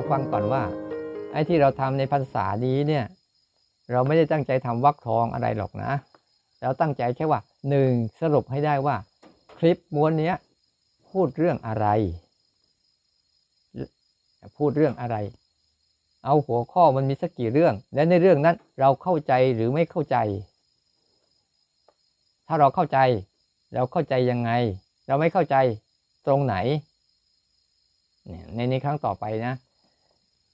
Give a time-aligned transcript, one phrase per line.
[0.00, 0.62] ราฟังก่อนว่า
[1.32, 3.04] ไอ้ที่เราทำในภาษานี้เนี่ย
[3.92, 5.92] เราไม่ได้ตั้งใจทำวักทองอะไรหรอกนะ
[6.62, 7.90] เราตั้งใจแค่ว่าหนึ่ง
[8.20, 8.96] สรุปให้ได้ว่า
[9.58, 10.34] คลิปม้วนเนี้ย
[11.10, 11.86] พูดเรื่องอะไร
[14.56, 15.16] พูดเรื่องอะไร
[16.24, 20.16] เอาหัวข้อมันมีสักกี่เรื่อง และในเรื่องนั้นเราเข้าใจหรือไม่เข้าใจ
[22.46, 22.98] ถ้าเราเข้าใจ
[23.74, 24.50] เราเข้าใจยังไง
[25.06, 25.56] เราไม่เข้าใจ
[26.26, 26.56] ตรงไหน
[28.26, 29.54] เนี่ยในครั้งต่อไปนะ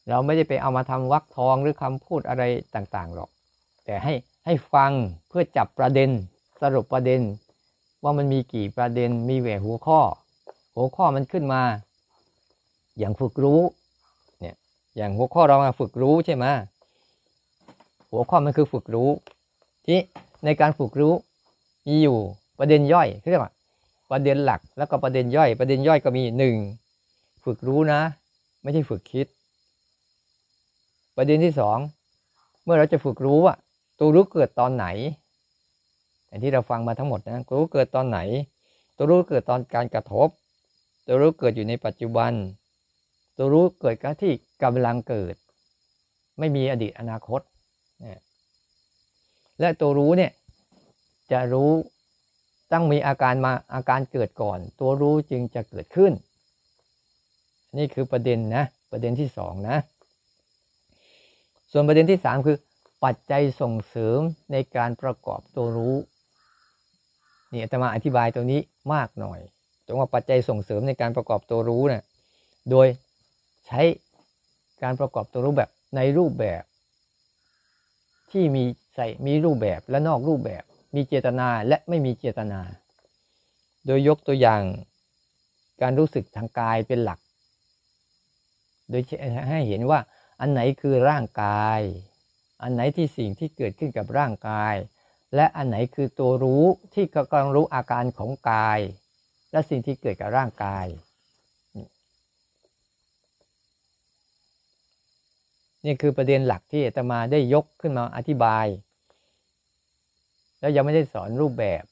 [0.09, 2.43] เราไม่ได้ไปเอามาทำวักทองหรือคำพูดอะไร
[2.75, 3.31] ต่างๆหรอก
[3.85, 4.13] แต่ให้
[4.47, 4.93] ให้ฟัง
[5.29, 6.11] เพื่อจับประเด็น
[6.63, 7.21] สรุปประเด็น
[8.03, 10.01] ว่ามันมีกี่ประเด็นมีแหวหัวข้อ
[10.75, 11.63] หัวข้อมันขึ้นมา
[12.99, 13.61] อย่างฝึกรู้
[14.41, 14.57] เนี่ย
[14.97, 16.45] อย่างหัวข้อเรามาฝึกรู้ใช่ไหม
[18.13, 19.11] หัวข้อมันคือฝึกรู้
[19.87, 20.01] ที่
[20.45, 21.13] ในการฝึกรู้
[21.87, 22.19] มีอยู่
[22.59, 23.53] ประเด็นย่อยเรียกว่า
[24.11, 26.57] ประเด็นหลักแล้วก็ประเด็นย่อย ประเด็นย่อยก็มีหนึ่ง
[27.45, 28.01] ฝึกรู้นะ
[28.63, 29.27] ไม่ใช่ฝึกคิด
[31.17, 31.79] ประเด็นที่สอง
[32.65, 33.57] เมื่อเราจะฝึกรู้อะ
[33.99, 34.87] ตัวรู้เกิดตอนไหน
[36.27, 38.19] อย่างที่เราฟังมาทั้งหมดนะตัวรู้เกิดตอนไหน
[38.97, 40.29] ตัวรู้เกิดตอนการกระทบ
[41.07, 42.33] ตัวรู้เกิดอยู่ในปัจจุบัน
[43.37, 45.35] ตัวรู้เกิดกที่กำลังเกิด
[46.39, 47.41] ไม่มีอดีตอนาคต
[48.05, 48.21] นะ
[49.61, 50.33] และตัวรู้เนี่ย
[51.33, 51.71] จะรู้
[52.73, 56.13] ต้องมีอาการมาอาการเกิดก่อน ตัวรู้จึงจะเกิดขึ้น
[57.79, 59.77] นี่คือประเด็นนะ ประเด็นที่สองนะ
[61.79, 62.57] ส่วนประเด็นที่สามคือ
[63.05, 64.19] ปัจจัยส่งเสริม
[64.53, 65.97] ในการประกอบตัวรู้
[67.53, 68.61] นี่อาตมาอธิบายตรงนี้
[68.95, 69.41] มากหน่อย
[69.87, 72.03] ตรงว่าปัจจัยส่งเสริมในการประกอบตัวรู้เนะี่ย
[72.71, 72.87] โดย
[73.67, 73.81] ใช้
[74.83, 76.63] การประกอบตัวรู้แบบในรูปแบบ
[78.31, 80.63] ที่มีใส่มีรูปแบบและนอกรูปแบบ
[80.95, 82.61] มีเจตนาและไม่มีเจตนา
[83.87, 84.63] โดยยกตัวอย่าง
[85.83, 87.19] การรู้สึกทางกายเป็นหลัก
[88.91, 89.03] โดย
[89.51, 90.01] ให้เห็นว่า
[90.41, 91.81] อันไหนคือร่างกาย
[92.63, 94.75] อันไหนที่สิ่งที่เกิดขึ้นกับร่างกาย
[95.35, 96.65] และอันไหนคือตัวรู้
[96.95, 98.81] ที่กำลังรู้อาการของกาย
[99.53, 100.87] และสิ่งที่เกิดกับร่างกาย
[105.85, 108.67] นี่คือประเด็นหลักที่อาตมาได้ยกขึ้นมาอธิบาย
[110.61, 111.85] แล้วยังไม่ได้สอนรูปแบบ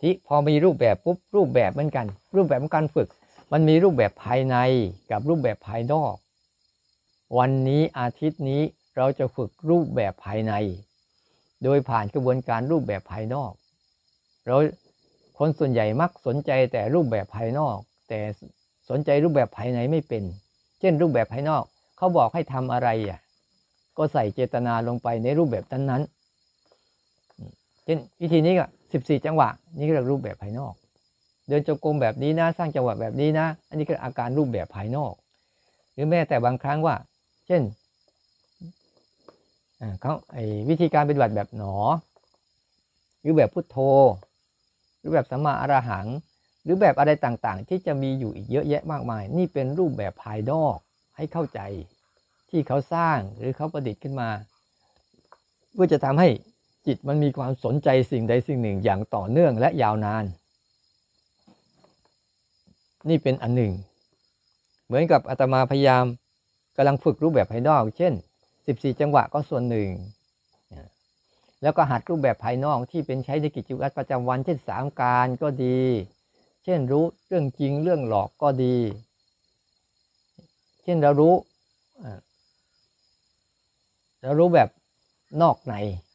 [0.00, 3.08] ที่พอมีรูปแบบปุ๊บรูปแบบเหมือนกัน รูปแบบของการฝึก
[3.52, 4.56] มันมีรูปแบบภายใน
[5.10, 6.14] กับรูปแบบภายนอก
[7.38, 8.62] วันนี้อาทิตย์นี้
[8.96, 10.52] เราจะฝึกรูปแบบภายใน
[11.64, 13.52] โดยผ่านกระบวนการรูปแบบภายนอก
[14.46, 14.56] เรา
[15.38, 17.76] คนส่วนใหญ่มักสนใจแต่รูปแบบภายนอก
[18.08, 18.20] แต่
[18.90, 20.22] สนใจรูปแบบภายในไม่เป็น
[20.80, 21.64] เช่นรูปแบบภายนอก
[21.96, 23.20] เขาบอกให้ทำอะไรอะ
[23.98, 26.02] ก็ใส่เจตนาลงไปในรูปแบบนั้น
[27.84, 30.74] เช่นวิธีนี้ก็สิบสี่จังหวะ นี่ก็เรียกรูปแบบภายนอก
[31.48, 35.12] เดินจงกรมแบบนี้นะ สร้างจังหวะแบบนี้นะ อันนี้ก็อาการรูปแบบภายนอก
[35.92, 36.96] หรือแม้แต่บางครั้งว่า
[37.46, 37.62] เช่น
[40.00, 41.76] เขาไอ้วิธีการปฏิบัติแบบหนอ
[43.20, 43.76] หรือแบบพุทโธ
[44.98, 46.06] หรือแบบสัมมาอรหัง
[46.64, 50.76] หรือแบบอะไรต่างๆ ที่จะมีอยู่อีกเยอะแยะมากมาย นี่เป็นรูปแบบภายนอก
[51.16, 51.60] ให้เข้าใจ
[52.50, 54.30] ที่เขาสร้างหรือเขาประดิษฐ์ขึ้นมา
[55.72, 56.28] เพื่อจะทำให้
[56.86, 60.24] จิตมันมีความสนใจสิ่งใดสิ่งหนึ่งอย่างต่อเนื่องและยาวนาน
[63.08, 63.72] นี่เป็นอันหนึ่ง
[64.86, 66.04] เหมือนกับอาตมาพยายาม
[66.76, 68.12] กำลังฝึกรูปแบบภายนอก เช่น
[68.56, 69.88] 14 จังหวะก็ส่วนหนึ่ง
[71.62, 75.80] แล้วก็หัดรูปแบบภายนอกที่เป็นใช้ในกิจวัตรประจำวัน เช่นสามการก็ดี
[76.64, 78.76] เช่นรู้เรื่องจริงเรื่องหลอกก็ดี
[80.84, 81.34] เช่นเรารู้
[84.22, 84.68] เรารู้แบบ
[85.42, 85.74] นอกใน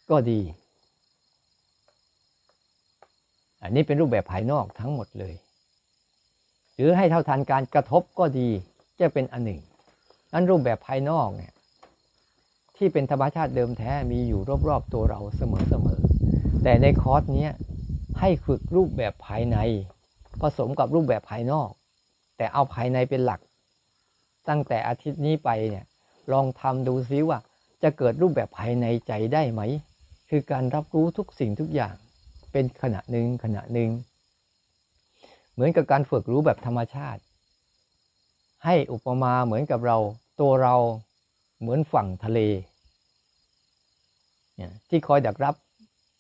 [0.10, 0.40] ก็ดี
[3.62, 5.34] อันนี้เป็นรูปแบบภายนอกทั้งหมดเลย
[6.76, 8.50] หรือให้เท่าทันการกระทบก็ดี
[9.00, 9.60] จะเป็นอันหนึ่ง
[10.34, 11.54] นั้นรูปแบบภายนอกเนี่ย
[12.78, 17.48] ที่เป็นธรรมชาติเดิมแท้มีอยู่รอบๆตัวเราเสมอๆแต่ในคอร์สนี้
[18.20, 19.58] ให้ฝึกรูปแบบภายใน
[20.42, 21.70] ผสมกับรูปแบบภายนอก
[22.38, 23.40] แต่เอาภายในเป็นหลัก
[24.50, 25.86] ตั้งแต่อาทิตย์นี้ไปเนี่ย
[26.32, 27.40] ลองทำดูซิว่า
[27.84, 29.62] จะเกิดรูปแบบภายในใจได้ไหม
[30.30, 31.96] คือการรับรู้ทุกสิ่งทุกอย่าง
[32.52, 33.90] เป็นขณะหนึ่งขณะหนึ่ง
[35.54, 37.22] เหมือนกับการฝึกรู้แบบธรรมชาติ
[38.66, 39.98] ให้อุปมาเหมือนกับเรา
[40.40, 40.76] ตัวเรา
[41.60, 42.40] เหมือนฝั่งทะเล
[44.90, 45.56] ที่คอยดักรับ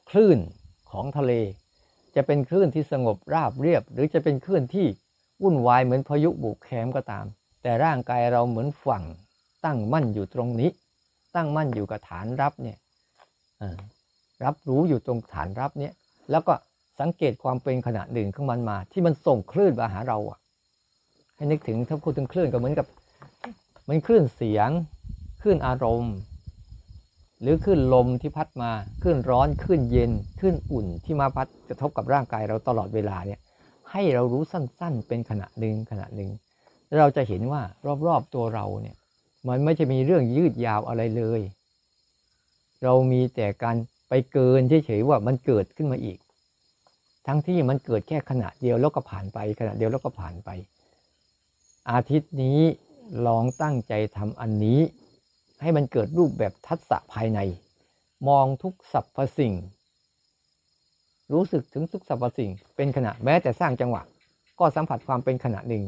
[0.10, 0.40] คลื่น
[0.92, 1.34] ของทะเล
[2.16, 4.88] จะเป็นคลื่นที่สงบราบเรียบ หรือจะเป็นคลื่นที่
[5.42, 7.26] วุ่นวายเหมือนพายุบุกแคมก็ตาม
[7.62, 9.04] แต่ร่างกายเราเหมือนฝั่ง
[9.66, 10.70] ตั้งมั่นอยู่ตรงนี้
[11.36, 12.78] ตั้งมั่นอยู่กับฐานรับเนี่ย
[14.44, 15.94] รับรู้อยู่ตรงฐานรับเนี่ย
[16.32, 16.54] แล้วก็
[17.00, 20.40] สังเกตความเป็นขณะหนึ่งของมันมา ที่มันส่งคลื่นมาหาเราอะ
[21.40, 22.88] ให้นึกถึงถ้าพูดถึงคลื่นก็เหมือนกับ
[23.88, 24.70] มันคลื่นเสียง
[25.42, 26.16] คลื่นอารมณ์
[27.42, 28.72] หรือคลื่นลมที่พัดมา
[29.02, 33.40] คลื่นร้อนคลื่นเย็นคลื่นอุ่นที่มาพัดกระทบกับร่างกายเราตลอดเวลาเนี่ย
[33.92, 36.30] ให้เรารู้สั้นๆ เป็นขณะหนึ่งขณะหนึ่ง
[36.98, 37.62] เราจะเห็นว่า
[38.08, 38.96] รอบๆตัวเราเนี่ย
[39.48, 41.42] มันไม่จะมีเรื่องยืดยาวอะไรเลย
[42.84, 43.76] เรามีแต่การ
[44.10, 46.20] ไปเกินเฉยๆว่ามันเกิดขึ้นมาอีก
[47.28, 50.50] ทั้งที่มันเกิดแค่ขณะเดียวแล้วก็ผ่านไปขณะเดียวแล้วก็ผ่านไป
[51.92, 52.60] อาทิตย์นี้
[53.28, 54.80] ลองตั้งใจทำอันนี้
[55.62, 57.40] ให้มันเกิดรูปแบบทัศะภายใน
[58.28, 59.54] มองทุกสรรพสิ่ง
[61.34, 64.02] รู้สึกถึงทุกสรรพสิ่ง เป็นขณะแม้แต่สร้างจังหวะ
[64.60, 65.84] ก็สัมผัสความเป็นขณะหนึ่ง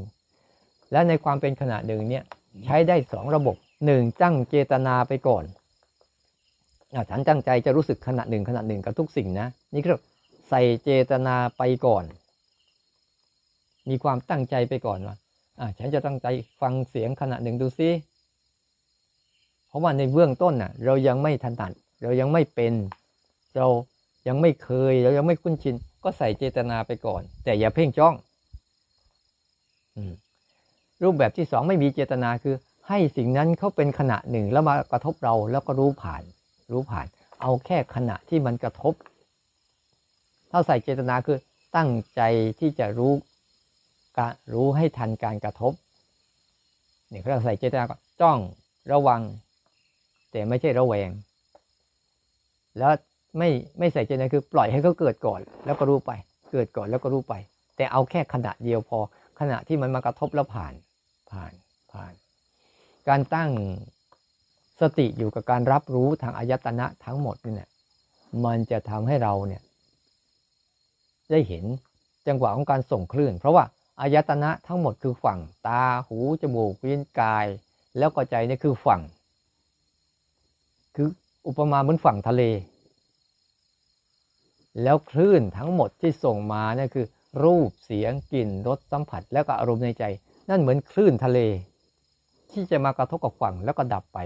[0.91, 2.23] และในความเป็นขณะหนึ่งเนี่ย
[2.65, 3.55] ใช้ได้สองระบบ
[3.85, 5.43] หนึ่งตั้งเจตนาไปก่อน
[7.09, 9.99] ฉันตั้งใจจะรู้สึกขณะหนึ่งขณะหนึ่งกับทุกสิ่งนะ นี่คือ
[10.49, 12.03] ใส่เจตนาไปก่อน
[13.89, 15.15] มีความตั้งใจไปก่อนว่า
[15.77, 16.27] ฉันจะตั้งใจ
[16.61, 17.89] ฟังเสียงขณะหนึ่งดูซิ
[19.67, 21.71] เพราะว่าในเบื้องต้นน่ะ เรายังไม่ถนัด
[22.03, 22.73] เรายังไม่เป็น
[23.55, 23.67] เรา
[24.27, 28.15] ยังไม่เคย เรายังไม่คุ้นชิน ก็ใส่เจตนาไปก่อน แต่อย่าเพ่งจ้อง
[31.03, 32.55] รูปแบบที่สองไม่มีเจตนาคือ
[32.87, 36.23] ให้สิ่งนั้นเขาเป็นขณะหนึ่งแล้วมากระทบเราแล้วก็รู้ผ่าน
[36.71, 37.07] รู้ผ่าน
[37.41, 38.93] เอาแค่ขณะที่มันกระทบ
[40.51, 41.37] ถ้าใส่เจตนาคือ
[41.75, 42.21] ตั้งใจ
[42.59, 43.11] ที่จะรู้
[44.17, 45.73] การรู้ให้ทันการกระทบ
[47.09, 48.39] เนี่ยเขาใส่เจตนาก็จ้อง
[48.91, 49.21] ระวัง
[50.31, 51.09] แต่ไม่ใช่ระแวง
[52.77, 52.93] แล้ว
[53.37, 53.49] ไม่
[53.79, 56.11] ไม่ใส่เจตนาคือปล่อยให้เขาเกิดก่อน แล้วก็รู้ไป
[56.51, 57.33] เกิดก่อนแล้วก็รู้ไป
[57.77, 58.99] แต่เอาแค่ขณะเดียวพอ
[59.39, 60.73] ขณะที่มันมากระทบแล้วผ่าน
[61.31, 61.53] ผ่าน
[61.91, 62.13] ผ่าน
[63.09, 63.51] การตั้ง
[64.81, 67.69] สติอยู่กับการรับรู้ทางอายตนะทั้งหมดนี่เนี่ย
[68.45, 69.61] มันจะทำให้เราเนี่ย
[71.31, 71.63] ได้เห็น
[72.27, 73.63] จังหวะของการส่งคลื่น เพราะว่า
[74.01, 77.47] อายตนะทั้งหมดคือฝั่ง ตาหูจมูกลิ้นกาย
[77.97, 79.01] แล้วก็ใจนี่คือฝั่ง
[80.95, 81.07] คือ
[81.47, 82.43] อุปมาเหมือนฝั่งทะเล
[84.83, 87.05] แล้วคลื่นทั้งหมดที่ส่งมาเนี่ยคือ
[87.43, 90.03] รูปเสียงกลิ่นรสสัมผัส แล้วก็อารมณ์ในใจ
[90.49, 91.39] นั่นเหมือนคลื่นทะเล
[92.51, 94.19] ที่จะมากระทบกับฝั่งแล้วก็ดับไป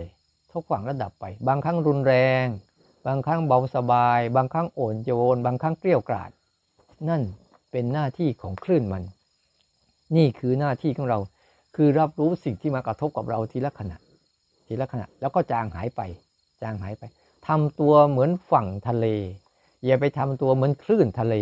[0.51, 2.13] ทุกฝั่งแล้วดับไป บางครั้งรุนแร
[2.43, 2.45] ง
[3.07, 6.31] บางครั้งเบาสบาย บางครั้งโอนโยน บางครั้งเกลี้ยวกราด
[7.09, 7.21] นั่น
[7.71, 9.03] เป็นหน้าที่ของคลื่นมัน
[10.15, 11.19] นี่คือหน้าที่ของเรา
[11.75, 13.97] คือรับรู้สิ่งที่มากระทบกับเราทีละขณะ
[14.67, 16.01] ทีละขณะ แล้วก็จางหายไป
[16.61, 17.03] จางหายไป
[17.47, 19.05] ทำตัวเหมือนฝั่งทะเล
[19.85, 21.35] อย่าไปทำตัวเหมือนคลื่นทะเล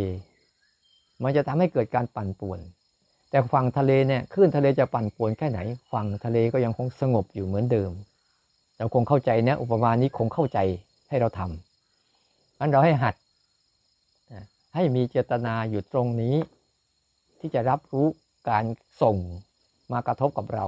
[1.23, 2.59] มันจะทำให้เกิดการปั่นป่วน
[3.29, 5.59] แต่ฝั่งทะเลเนี่ยคลื่นทะเลจะปั่นป่วนแค่ไหน
[5.91, 7.91] ฝั่งทะเลก็ยังคงสงบอยู่เหมือนเดิม
[8.77, 10.59] เราคงเข้าใจนะอุปมานี้คงเข้าใจ
[11.09, 13.15] ให้เราทำอันเราให้หัด
[14.75, 16.35] ให้มีเจตนาอยู่ตรงนี้
[17.39, 18.07] ที่จะรับรู้
[18.49, 18.63] การ
[19.01, 19.17] ส่ง
[19.91, 20.65] มากระทบกับเรา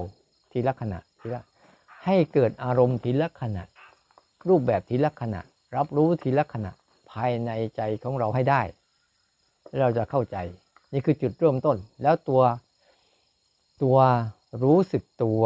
[0.51, 1.43] ทีละขณะทีละ
[2.05, 3.63] ให้เกิดอารมณ์ทีละขณะ
[4.47, 5.41] รูปแบบทีละขณะ
[5.75, 6.71] รับรู้ทีละขณะ
[7.11, 8.61] ภายในใจของเราให้ได้
[9.79, 10.37] เราจะเข้าใจ
[10.93, 12.41] นี่คือจุดเริ่มต้น แล้วตัว
[13.83, 13.97] ตัว
[14.63, 15.43] รู้สึกตัว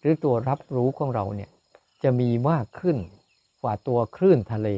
[0.00, 1.50] หรือตัวรับรู้ของเราเนี่ย
[2.02, 2.96] จะมีมากขึ้น
[3.62, 4.68] กว่าตัวคลื่นทะเล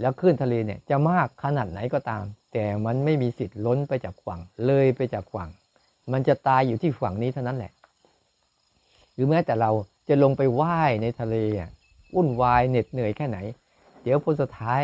[0.00, 5.48] แล้วคลื่นทะเลเนี่ยจะมากขนาดไหนก็ตาม แต่มันไม่มีสิทธิ์ล้นไปจากฝั่ง เลยไปจากฝั่ง
[6.12, 7.72] มันจะตายอยู่ที่ฝั่งนี้เท่านั้นแหละ
[9.14, 9.70] หรือแม้แต่เรา
[10.08, 11.36] จะลงไปว่ายในทะเล
[12.14, 13.38] อุ่นวายเหน็ดเหนื่อยแค่ไหน
[14.02, 14.80] เดี๋ยวผลสุดท้าย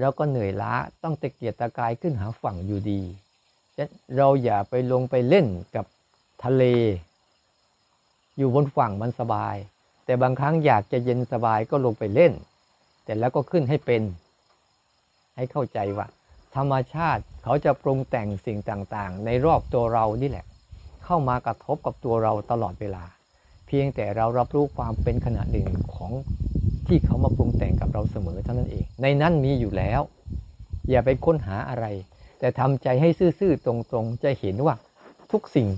[0.00, 3.00] เราก็เหนื่อยล้าต้องตะเกียกตะกายขึ้นหาฝั่งอยู่ดี
[4.16, 5.46] เราอย่าไปลงไปเล่น
[5.76, 5.84] กับ
[6.44, 6.64] ทะเล
[8.38, 9.56] อยู่บนฝั่งมันสบาย
[10.04, 12.32] แต่บางครั้งอยากจะเย็นสบายก็ลงไปเล่น
[13.04, 14.02] แต่แล้วก็ขึ้นให้เป็น
[15.36, 16.06] ให้เข้าใจว่า
[16.56, 20.44] ธรรมชาติเขาจะปรุงแต่งสิ่งต่างๆ ในรอบตัวเรานี่แหละ
[21.04, 23.04] เข้ามากระทบกับตัวเราตลอดเวลา
[23.66, 26.12] เพียงแต่เรารับรู้ความเป็นขณะหนึ่งของ
[26.86, 30.00] ที่เขามาปรุงแต่งกับเราเสมอเท่านั้นเอง ในนั้นมีอยู่แล้ว
[30.90, 31.86] อย่าไปค้นหาอะไร
[32.38, 34.74] แต่ทำใจให้ซื่อๆตรงๆ จะเห็นว่า
[35.32, 35.68] ทุกสิ่ง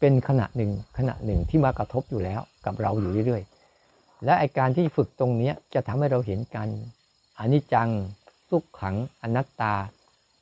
[0.00, 6.68] เป็นขณะหนึ่งขณะหนึ่งที่มากระทบอยู่แล้วกับเราอยู่เรื่อยๆ และไอการที่ฝึกตรงนี้จะทำให้เราเห็นกัน
[7.38, 7.88] อนิจจัง
[8.50, 9.74] ทุกขังอนัตตา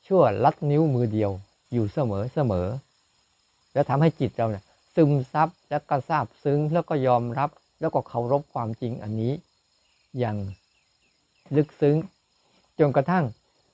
[0.07, 1.31] ชั่วลัดนิ้วมือเดียว
[1.73, 2.67] อยู่เสมอเสมอ
[3.73, 4.63] แล้วทำให้จิตเราเนี่ย
[4.95, 7.49] ซึมซับแล้วก็ทราบซึ้งแล้วก็ยอมรับ
[7.79, 9.33] แล้วก็เคารพความจริงอันนี้
[10.19, 10.37] อย่าง
[11.55, 11.95] ลึกซึ้ง
[12.79, 13.25] จนกระทั่ง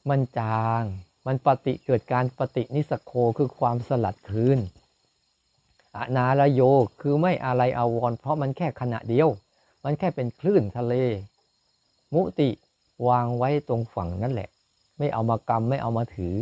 [0.10, 0.84] มันจาง
[1.27, 4.60] มันปฏิเกิดการปฏินิสโคคือความสลัดคืน
[5.96, 6.62] อนาลโย
[7.01, 9.30] คือไม่อะไรอาวร เพราะมันแค่ขณะเดียว
[9.84, 10.94] มันแค่เป็นคลื่นทะเล
[12.13, 12.50] มุติ
[13.08, 14.50] วางไว้ตรงฝั่งนั่นแหละ
[14.98, 16.36] ไม่เอามากำไม่เอามาถือ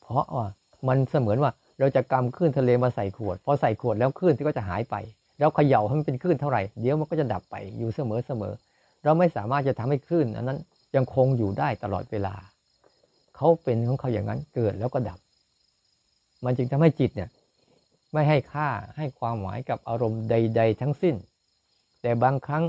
[0.00, 0.46] เพราะว่า
[0.88, 4.94] มันเสมือนว่าเราจะกำคลื่นทะเลมาใส่ขวดพอใส่ขวดแล้วคลื่นที่ก็จะหายไป
[5.38, 8.52] เราเขย่าให้มันเป็นคลื่นเท่าไหร่เดี๋ยวมันก็จะดับไปอยู่เสมอเสมอ
[9.04, 10.58] เราไม่สามารถจะทำให้คลื่นอันนั้น
[10.96, 12.34] ยังคงอยู่ได้ตลอดเวลา
[13.36, 15.18] เขาเป็นของเขาอย่างนั้นเกิดแล้วก็ดับ
[16.44, 17.28] มันจึงทำให้จิตเนี่ย
[18.12, 21.16] ไม่ให้ค่าให้ความหมายกับอารมณ์ใด ๆ ทั้งสิ้น
[22.02, 22.64] แต่บางครั้ง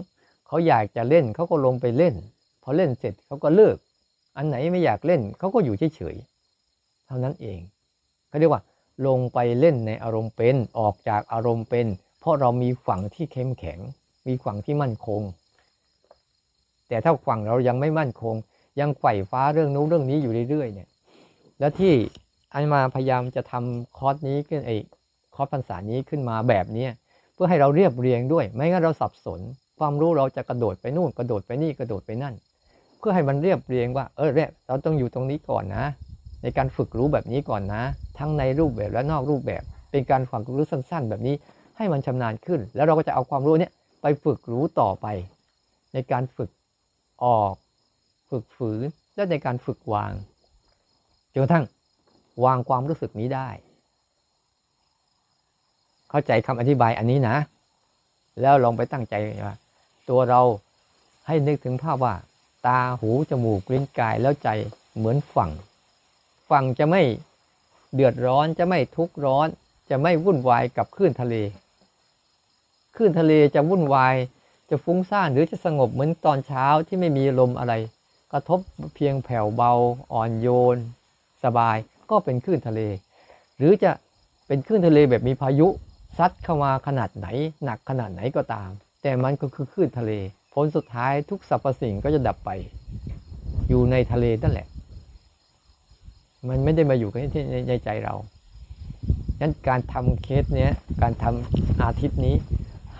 [0.47, 2.15] เขาอยากจะเล่นเขาก็ลงไปเล่น
[2.63, 3.77] พอเล่นเสร็จเขาก็เลิก
[4.37, 7.59] อันไหนไม่อยากเล่นเขาก็อยู่เฉยๆเท่านั้นเอง
[8.29, 8.61] เขาเรียกว่า
[9.07, 11.87] ลงไปเล่นในอารมณ์เป็นออกจากอารมณ์เป็น
[12.19, 13.79] เพราะเรามีฝั่งที่เข้มแข็ง
[14.27, 15.21] มีฝั่งที่มั่นคง
[16.87, 18.35] แต่ถ้าฝั่งเรายังไม่มั่นคง
[18.79, 20.89] ยังไขว่ฟ้าเรื่องนู้นเรื่องนี้อยู่เรื่อยๆเนี่ย
[21.59, 21.93] แล้วที่
[22.53, 24.75] อันมาพยายามจะทำคอร์สนี้ขึ้นไอ้
[25.35, 26.91] คอร์สภาษานี้ขึ้นมาแบบเนี้ย
[27.33, 29.39] เพื่อให้เราเรียบเรียงด้วย ไม่งั้นเราสับสน
[29.79, 32.35] ความรู้เราจะกระโดดไปนู่นกระโดดไปนี่กระโดดไปนั่น
[33.01, 35.85] เพื่อให้มันเรียบเรียงว่า เออเนี่ยเราต้องอยู่ตรงนี้ก่อนนะ
[36.43, 37.83] ในการฝึกรู้แบบนี้ก่อนนะ
[38.19, 41.35] ทั้งในรูปแบบและนอกรูปแบบ เป็นการฝึกรู้สั้น ๆ แบบนี้
[41.77, 45.07] ให้มันชำนาญขึ้น แล้วเราก็จะเอาความรู้เนี้ยไปฝึกรู้ต่อไป
[45.93, 46.49] ในการฝึก
[47.23, 47.53] ออก
[48.29, 48.81] ฝึกฝืน
[49.15, 50.13] และในการฝึกวาง
[51.33, 51.65] จนกระทั่ง
[52.45, 53.49] วางความรู้สึกนี้ได้
[56.09, 57.35] เข้าใจคำอธิบายอันนี้นะ
[58.41, 59.13] แล้วลองไปตั้งใจ
[59.45, 59.55] ว่า
[60.09, 60.41] ตัวเรา
[61.27, 62.13] ให้นึกถึงภาพว่า
[62.67, 64.49] ตาหูจมูกลิ้นกายแล้วใจ
[64.95, 65.51] เหมือนฝั่ง
[66.49, 67.01] ฝั่งจะไม่
[67.93, 69.47] เดือดร้อนจะไม่ทุกข์ร้อน
[69.89, 71.35] จะไม่วุ่นวายกับคลื่นทะเล
[72.95, 74.15] คลื่นทะเลจะวุ่นวาย
[74.69, 77.73] จะฟุ้งซ่านหรือจะสงบเหมือนตอนเช้าที่ไม่มีลมอะไร
[78.31, 78.59] กระทบ
[78.95, 79.73] เพียงแผ่วเบา
[80.13, 80.77] อ่อนโยน
[81.43, 81.77] สบาย
[82.09, 82.81] ก็เป็นคลื่นทะเล
[83.57, 83.91] หรือจะ
[84.47, 85.67] เป็นคลื่นทะเลแบบมีพายุ
[86.17, 87.27] ซัดเข้ามาขนาดไหน
[87.63, 88.69] หนักขนาดไหนก็ตาม
[89.01, 90.11] แต่มันก็คือคลื่นทะเล
[90.53, 92.49] ผลสุดท้ายทุกสรรพสิ่งก็จะดับไป
[93.69, 94.67] อยู่ในทะเลนั่นแหละ
[96.49, 98.15] มันไม่ได้มาอยู่กันที่ในใจเรา
[99.37, 102.35] ฉะนั้นการทำเคสเนี้ยการทำอาทิตย์นี้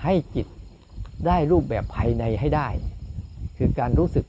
[0.01, 0.47] ให้จิต
[1.27, 2.67] ได้รูปแบบภายในให้ได้
[3.57, 4.25] คือการรู้สึก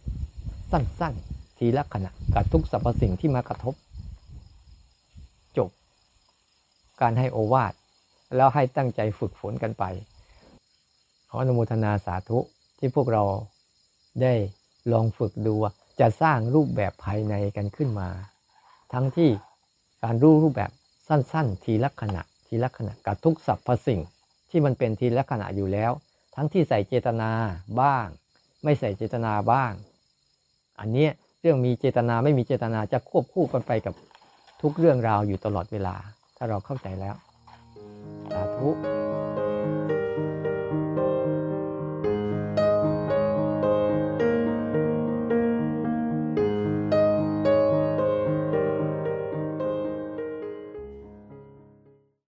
[0.73, 3.75] สั้นๆ ทีละขณะกับทุกสรรพสิ่งที่มากระทบ
[5.57, 5.71] จบ
[7.01, 7.73] การให้โอวาท
[8.37, 9.85] แล้วให้ตั้งใจฝึกฝนกันไป
[11.29, 12.39] ขออนุโมทนาสาธุ
[12.85, 13.25] ที่พวกเรา
[14.23, 14.35] ได้
[14.93, 18.09] ลองฝึกดูว่าจะสร้างรูปแบบภายในกันขึ้นมา
[18.93, 19.31] ทั้งที่
[20.05, 20.71] การรู้รูปแบบ
[21.09, 24.01] สั้นๆ ทีละขณะทีละขณะกับทุกสรรพสิ่ง
[24.51, 25.91] ที่มันเป็นทีละขณะอยู่แล้ว
[26.35, 27.31] ทั้งที่ใส่เจตนา
[27.81, 28.07] บ้าง
[28.65, 29.73] ไม่ใส่เจตนาบ้าง
[30.81, 31.07] อันนี้
[31.41, 33.95] เรื่องมีเจตนาไม่มีเจตนาจะควบคู่กันไปกับ
[34.63, 35.95] ทุกเรื่องราวอยู่ตลอดเวลา
[36.37, 37.15] ถ้าเราเข้าใจแล้ว
[38.33, 38.69] สาธุ